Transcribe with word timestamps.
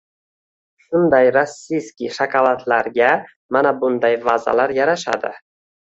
Shunday 0.85 1.29
rossiykiy 1.35 2.09
shokoladlarga 2.17 3.11
mana 3.57 3.75
bunday 3.85 4.19
vazalar 4.29 4.75
yarashadi 4.79 5.33